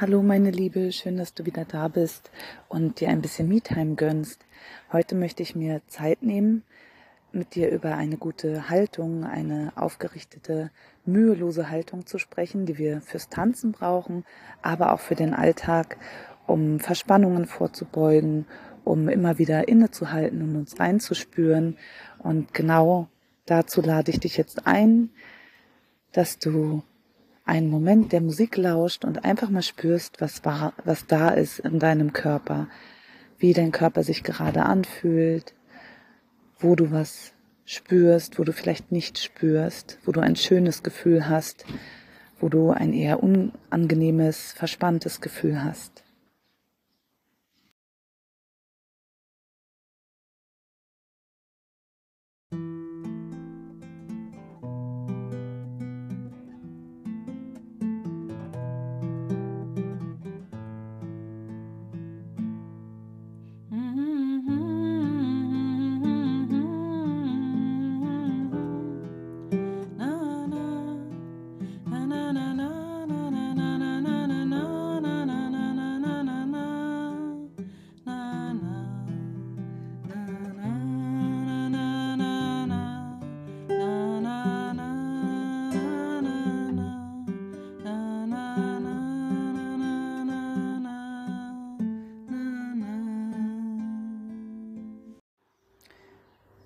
[0.00, 2.30] Hallo meine Liebe, schön, dass du wieder da bist
[2.68, 4.46] und dir ein bisschen Me-Time gönnst.
[4.92, 6.62] Heute möchte ich mir Zeit nehmen,
[7.32, 10.70] mit dir über eine gute Haltung, eine aufgerichtete,
[11.04, 14.24] mühelose Haltung zu sprechen, die wir fürs Tanzen brauchen,
[14.62, 15.96] aber auch für den Alltag,
[16.46, 18.46] um Verspannungen vorzubeugen,
[18.84, 21.76] um immer wieder innezuhalten und uns reinzuspüren.
[22.20, 23.08] Und genau
[23.46, 25.10] dazu lade ich dich jetzt ein,
[26.12, 26.84] dass du
[27.48, 31.78] einen Moment der Musik lauscht und einfach mal spürst, was war, was da ist in
[31.78, 32.68] deinem Körper,
[33.38, 35.54] wie dein Körper sich gerade anfühlt,
[36.58, 37.32] wo du was
[37.64, 41.64] spürst, wo du vielleicht nicht spürst, wo du ein schönes Gefühl hast,
[42.38, 46.04] wo du ein eher unangenehmes, verspanntes Gefühl hast.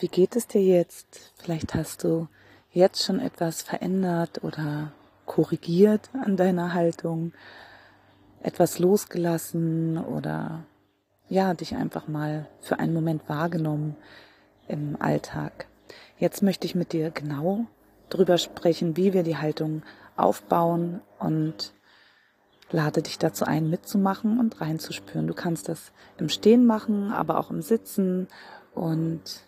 [0.00, 1.32] Wie geht es dir jetzt?
[1.38, 2.28] Vielleicht hast du
[2.70, 4.92] jetzt schon etwas verändert oder
[5.26, 7.32] korrigiert an deiner Haltung,
[8.40, 10.62] etwas losgelassen oder
[11.28, 13.96] ja, dich einfach mal für einen Moment wahrgenommen
[14.68, 15.66] im Alltag.
[16.16, 17.66] Jetzt möchte ich mit dir genau
[18.08, 19.82] drüber sprechen, wie wir die Haltung
[20.16, 21.72] aufbauen und
[22.70, 25.26] lade dich dazu ein, mitzumachen und reinzuspüren.
[25.26, 28.28] Du kannst das im Stehen machen, aber auch im Sitzen
[28.74, 29.47] und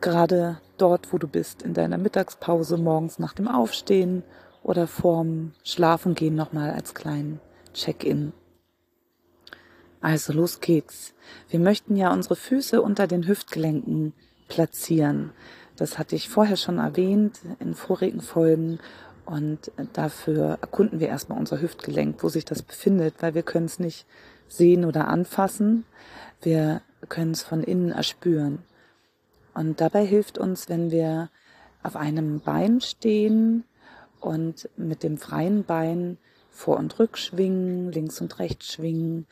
[0.00, 4.22] gerade dort, wo du bist, in deiner Mittagspause, morgens nach dem Aufstehen
[4.62, 7.40] oder vorm Schlafengehen nochmal als kleinen
[7.74, 8.32] Check-in.
[10.00, 11.14] Also los geht's.
[11.48, 14.12] Wir möchten ja unsere Füße unter den Hüftgelenken
[14.46, 15.32] platzieren.
[15.76, 18.78] Das hatte ich vorher schon erwähnt in vorigen Folgen
[19.24, 23.78] und dafür erkunden wir erstmal unser Hüftgelenk, wo sich das befindet, weil wir können es
[23.78, 24.06] nicht
[24.48, 25.84] sehen oder anfassen.
[26.40, 28.62] Wir können es von innen erspüren.
[29.54, 31.30] Und dabei hilft uns, wenn wir
[31.82, 33.64] auf einem Bein stehen
[34.20, 36.18] und mit dem freien Bein
[36.50, 39.26] vor und rück schwingen, links und rechts schwingen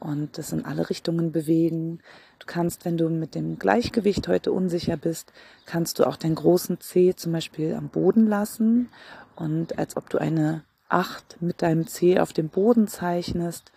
[0.00, 2.00] und das in alle Richtungen bewegen.
[2.38, 5.32] Du kannst, wenn du mit dem Gleichgewicht heute unsicher bist,
[5.66, 8.90] kannst du auch den großen Zeh zum Beispiel am Boden lassen
[9.34, 13.72] und als ob du eine Acht mit deinem Zeh auf dem Boden zeichnest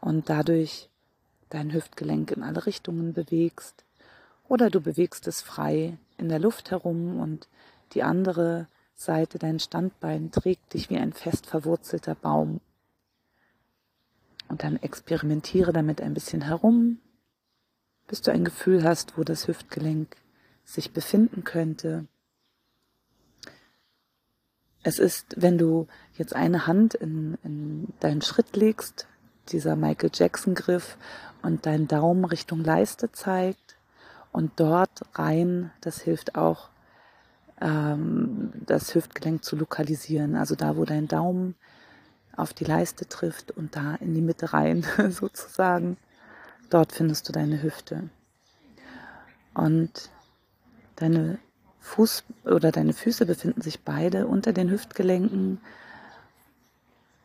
[0.00, 0.90] und dadurch
[1.48, 3.84] dein Hüftgelenk in alle Richtungen bewegst.
[4.50, 7.48] Oder du bewegst es frei in der Luft herum und
[7.92, 8.66] die andere
[8.96, 12.60] Seite, dein Standbein, trägt dich wie ein fest verwurzelter Baum.
[14.48, 16.98] Und dann experimentiere damit ein bisschen herum,
[18.08, 20.16] bis du ein Gefühl hast, wo das Hüftgelenk
[20.64, 22.08] sich befinden könnte.
[24.82, 29.06] Es ist, wenn du jetzt eine Hand in, in deinen Schritt legst,
[29.50, 30.98] dieser Michael Jackson Griff
[31.40, 33.76] und deinen Daumen Richtung Leiste zeigt,
[34.32, 36.68] und dort rein, das hilft auch,
[37.60, 40.36] ähm, das Hüftgelenk zu lokalisieren.
[40.36, 41.54] Also da, wo dein Daumen
[42.36, 45.96] auf die Leiste trifft und da in die Mitte rein sozusagen,
[46.70, 48.08] dort findest du deine Hüfte.
[49.54, 50.10] Und
[50.96, 51.38] deine
[51.80, 55.60] Fuß oder deine Füße befinden sich beide unter den Hüftgelenken.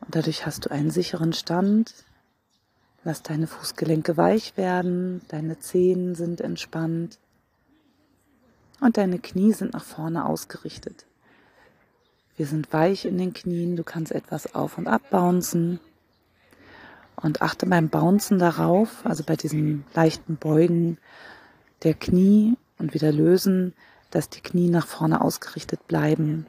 [0.00, 2.05] Und dadurch hast du einen sicheren Stand,
[3.06, 7.20] Lass deine Fußgelenke weich werden, deine Zehen sind entspannt
[8.80, 11.06] und deine Knie sind nach vorne ausgerichtet.
[12.36, 15.78] Wir sind weich in den Knien, du kannst etwas auf und ab bouncen
[17.14, 20.98] und achte beim Bouncen darauf, also bei diesem leichten Beugen
[21.84, 23.72] der Knie und wieder lösen,
[24.10, 26.48] dass die Knie nach vorne ausgerichtet bleiben.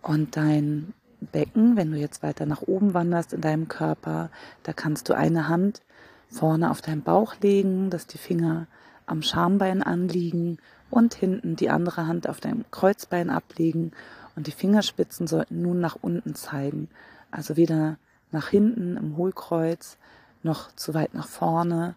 [0.00, 4.30] Und dein Becken, wenn du jetzt weiter nach oben wanderst in deinem Körper,
[4.62, 5.82] da kannst du eine Hand
[6.30, 8.66] vorne auf deinen Bauch legen, dass die Finger
[9.06, 10.58] am Schambein anliegen
[10.90, 13.92] und hinten die andere Hand auf deinem Kreuzbein ablegen
[14.36, 16.88] und die Fingerspitzen sollten nun nach unten zeigen.
[17.30, 17.96] Also weder
[18.30, 19.96] nach hinten im Hohlkreuz
[20.42, 21.96] noch zu weit nach vorne,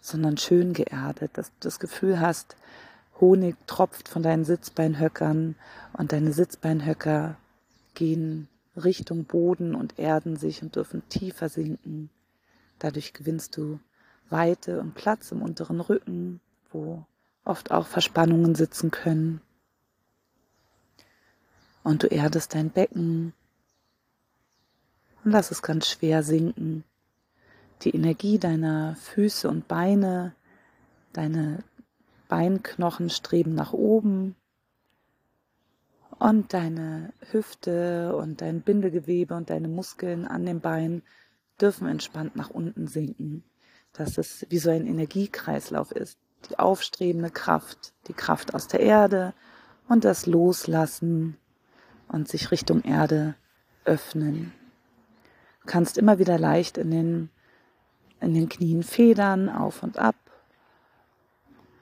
[0.00, 2.56] sondern schön geerdet, dass du das Gefühl hast,
[3.20, 5.56] Honig tropft von deinen Sitzbeinhöckern
[5.94, 7.36] und deine Sitzbeinhöcker
[7.94, 12.10] gehen Richtung Boden und erden sich und dürfen tiefer sinken.
[12.78, 13.80] Dadurch gewinnst du
[14.30, 16.40] Weite und Platz im unteren Rücken,
[16.70, 17.04] wo
[17.44, 19.40] oft auch Verspannungen sitzen können.
[21.82, 23.32] Und du erdest dein Becken
[25.24, 26.84] und lass es ganz schwer sinken.
[27.82, 30.34] Die Energie deiner Füße und Beine,
[31.12, 31.62] deine
[32.28, 34.36] Beinknochen streben nach oben
[36.18, 41.02] und deine Hüfte und dein Bindegewebe und deine Muskeln an den Beinen
[41.60, 43.44] dürfen entspannt nach unten sinken.
[43.92, 46.18] Dass es wie so ein Energiekreislauf ist.
[46.48, 49.34] Die aufstrebende Kraft, die Kraft aus der Erde
[49.88, 51.36] und das Loslassen
[52.06, 53.34] und sich Richtung Erde
[53.84, 54.52] öffnen.
[55.62, 57.30] Du kannst immer wieder leicht in den,
[58.20, 60.16] in den Knien federn, auf und ab.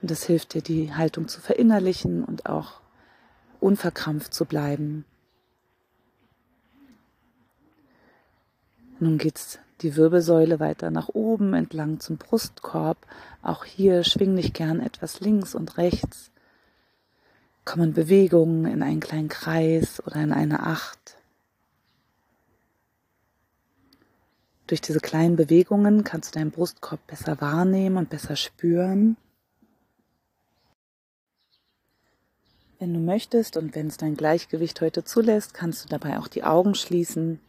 [0.01, 2.81] Und das hilft dir, die Haltung zu verinnerlichen und auch
[3.67, 5.05] unverkrampft zu bleiben.
[9.01, 12.97] Nun geht's die Wirbelsäule weiter nach oben entlang zum Brustkorb.
[13.43, 16.31] Auch hier schwing dich gern etwas links und rechts.
[17.65, 21.19] Kommen Bewegungen in einen kleinen Kreis oder in eine Acht.
[24.69, 29.17] Durch diese kleinen Bewegungen kannst du deinen Brustkorb besser wahrnehmen und besser spüren.
[32.79, 36.45] Wenn du möchtest und wenn es dein Gleichgewicht heute zulässt, kannst du dabei auch die
[36.45, 37.41] Augen schließen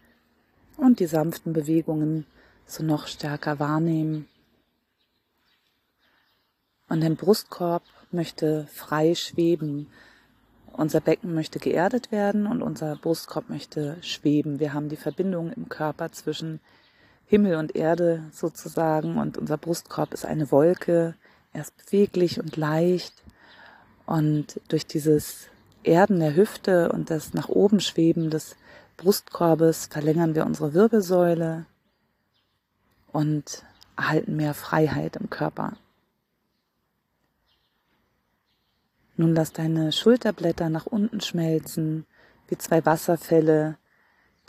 [0.77, 2.25] und die sanften Bewegungen
[2.65, 4.27] so noch stärker wahrnehmen.
[6.87, 9.87] Und dein Brustkorb möchte frei schweben.
[10.71, 14.61] Unser Becken möchte geerdet werden und unser Brustkorb möchte schweben.
[14.61, 16.61] Wir haben die Verbindung im Körper zwischen
[17.25, 21.15] Himmel und Erde sozusagen und unser Brustkorb ist eine Wolke.
[21.51, 23.13] Er ist beweglich und leicht
[24.07, 25.49] und durch dieses
[25.83, 28.55] Erden der Hüfte und das nach oben schweben des
[28.95, 31.65] Brustkorbes verlängern wir unsere Wirbelsäule
[33.11, 33.63] und
[33.95, 35.73] erhalten mehr Freiheit im Körper.
[39.17, 42.05] Nun lass deine Schulterblätter nach unten schmelzen,
[42.47, 43.77] wie zwei Wasserfälle,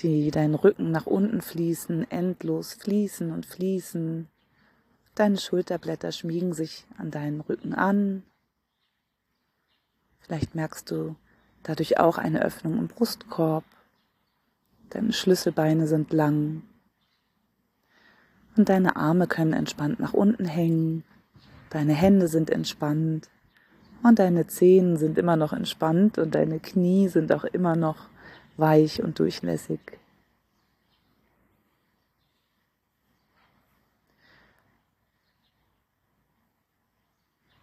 [0.01, 4.29] die deinen Rücken nach unten fließen, endlos fließen und fließen.
[5.17, 8.23] Deine Schulterblätter schmiegen sich an deinen Rücken an
[10.29, 11.17] Vielleicht merkst du
[11.63, 13.65] dadurch auch eine Öffnung im Brustkorb.
[14.91, 16.63] Deine Schlüsselbeine sind lang.
[18.55, 21.03] Und deine Arme können entspannt nach unten hängen.
[21.71, 23.31] Deine Hände sind entspannt.
[24.03, 28.09] Und deine Zehen sind immer noch entspannt und deine Knie sind auch immer noch
[28.59, 29.81] weich und durchlässig.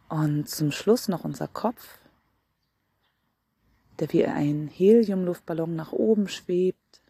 [0.10, 2.00] Und zum Schluss noch unser Kopf
[4.00, 7.02] der wie ein Heliumluftballon nach oben schwebt.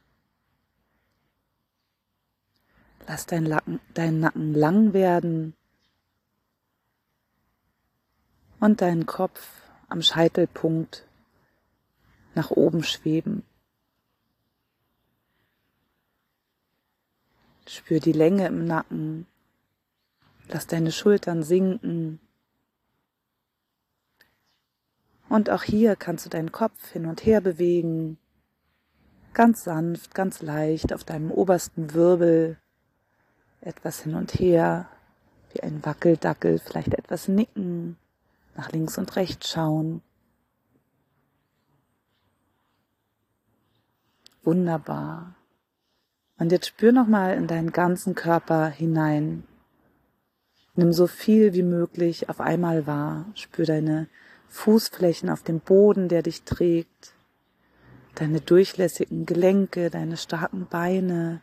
[3.07, 5.53] Lass dein, Lacken, dein Nacken lang werden
[8.59, 11.07] und deinen Kopf am Scheitelpunkt
[12.33, 13.43] nach oben schweben.
[17.67, 19.27] Spür die Länge im Nacken.
[20.47, 22.19] Lass deine Schultern sinken.
[25.35, 28.17] Und auch hier kannst du deinen Kopf hin und her bewegen,
[29.33, 32.55] ganz sanft, ganz leicht auf deinem obersten Wirbel,
[33.59, 34.87] etwas hin und her,
[35.51, 37.97] wie ein Wackeldackel, vielleicht etwas nicken,
[38.55, 40.01] nach links und rechts schauen.
[44.41, 45.35] Wunderbar.
[46.37, 49.43] Und jetzt spür nochmal in deinen ganzen Körper hinein.
[50.75, 53.25] Nimm so viel wie möglich auf einmal wahr.
[53.33, 54.07] Spür deine
[54.49, 57.13] Fußflächen auf dem Boden, der dich trägt,
[58.15, 61.41] deine durchlässigen Gelenke, deine starken Beine,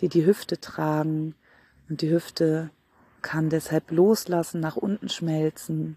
[0.00, 1.34] die die Hüfte tragen
[1.88, 2.70] und die Hüfte
[3.22, 5.96] kann deshalb loslassen, nach unten schmelzen.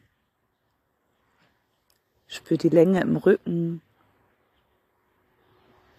[2.27, 3.81] Spür die Länge im Rücken,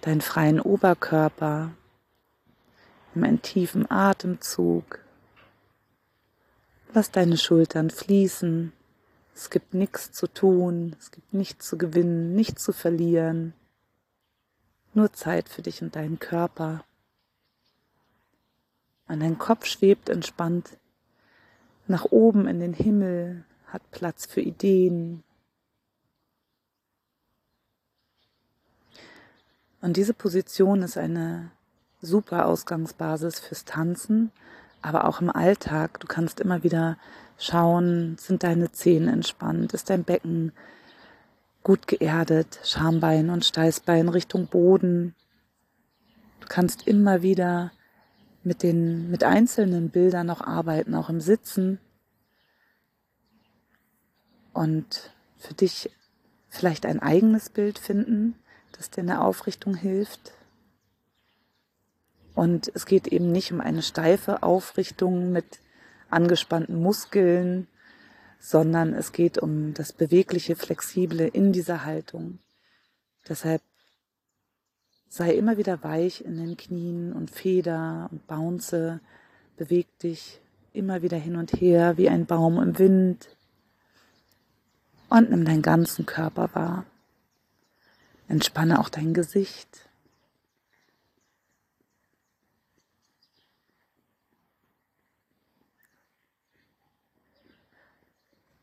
[0.01, 1.73] deinen freien Oberkörper,
[3.15, 4.99] nimm einen tiefen Atemzug.
[6.95, 8.73] Lass deine Schultern fließen.
[9.35, 13.55] Es gibt nichts zu tun, es gibt nichts zu gewinnen, nichts zu verlieren.
[14.95, 16.85] Nur Zeit für dich und deinen Körper.
[19.09, 20.77] Und dein Kopf schwebt entspannt
[21.87, 25.23] nach oben in den Himmel, hat Platz für Ideen.
[29.81, 31.51] Und diese Position ist eine
[32.01, 34.31] super Ausgangsbasis fürs Tanzen,
[34.83, 36.01] aber auch im Alltag.
[36.01, 36.99] Du kannst immer wieder
[37.39, 40.53] schauen, sind deine Zehen entspannt, ist dein Becken
[41.63, 45.15] gut geerdet, Schambein und Steißbein Richtung Boden.
[46.49, 47.73] kannst immer wieder
[48.45, 51.79] mit den, mit einzelnen Bildern noch arbeiten, auch im Sitzen.
[54.53, 55.91] Und für dich
[56.51, 58.35] vielleicht ein eigenes Bild finden,
[58.73, 60.33] das dir in der Aufrichtung hilft.
[62.35, 65.61] Und es geht eben nicht um eine steife Aufrichtung mit
[66.09, 67.67] angespannten Muskeln,
[68.39, 72.39] sondern es geht um das bewegliche, flexible in dieser Haltung.
[73.29, 73.63] Deshalb
[75.09, 79.01] sei immer wieder weich in den Knien und Feder und bounce,
[79.57, 80.41] beweg dich
[80.73, 83.29] immer wieder hin und her wie ein Baum im Wind
[85.09, 86.87] und nimm deinen ganzen Körper wahr.
[88.29, 89.91] Entspanne auch dein Gesicht.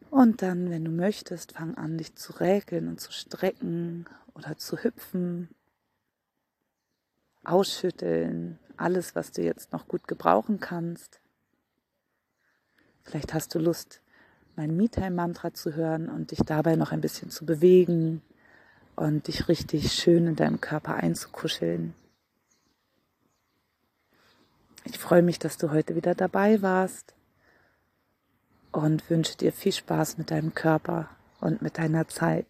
[0.09, 4.77] Und dann, wenn du möchtest, fang an, dich zu räkeln und zu strecken oder zu
[4.77, 5.49] hüpfen,
[7.43, 11.19] ausschütteln, alles, was du jetzt noch gut gebrauchen kannst.
[13.03, 14.01] Vielleicht hast du Lust,
[14.55, 18.21] mein Me-Time-Mantra zu hören und dich dabei noch ein bisschen zu bewegen
[18.95, 21.93] und dich richtig schön in deinem Körper einzukuscheln.
[24.85, 27.13] Ich freue mich, dass du heute wieder dabei warst
[28.71, 31.09] und wünsche dir viel Spaß mit deinem Körper
[31.39, 32.45] und mit deiner Zeit.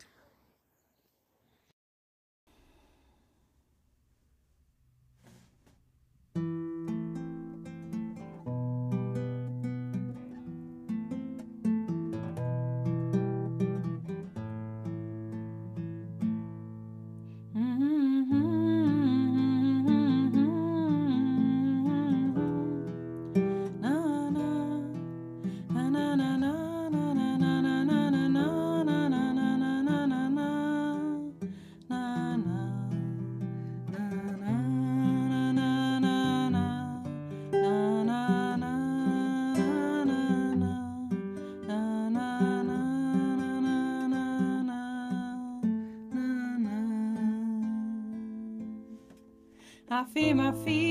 [50.14, 50.89] Feel my feet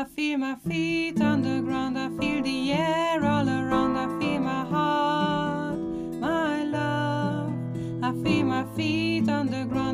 [0.00, 4.40] I feel my feet on the ground, I feel the air all around, I feel
[4.40, 5.78] my heart,
[6.18, 7.52] my love.
[8.02, 9.89] I feel my feet on the ground,